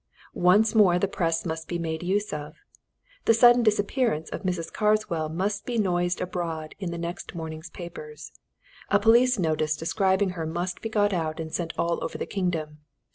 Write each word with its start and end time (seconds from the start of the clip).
Once 0.33 0.73
more 0.73 0.97
the 0.97 1.07
press 1.07 1.45
must 1.45 1.67
be 1.67 1.77
made 1.77 2.01
use 2.01 2.33
of 2.33 2.55
the 3.25 3.35
sudden 3.35 3.61
disappearance 3.61 4.29
of 4.31 4.41
Mrs. 4.41 4.73
Carswell 4.73 5.29
must 5.29 5.63
be 5.63 5.77
noised 5.77 6.19
abroad 6.21 6.73
in 6.79 6.89
the 6.89 6.97
next 6.97 7.35
morning's 7.35 7.69
papers. 7.69 8.31
A 8.89 8.97
police 8.99 9.37
notice 9.37 9.77
describing 9.77 10.31
her 10.31 10.47
must 10.47 10.81
be 10.81 10.89
got 10.89 11.13
out 11.13 11.39
and 11.39 11.53
sent 11.53 11.77
all 11.77 12.03
over 12.03 12.17
the 12.17 12.25
kingdom. 12.25 12.79